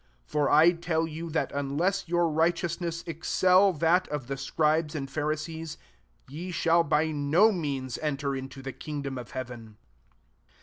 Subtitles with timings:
[0.25, 5.07] 20 For I tell you, that unless your righteousness excel that of the Scribes and
[5.07, 5.77] Phari sees,
[6.27, 9.77] ye shall by no means enter into the kingdom of heaven.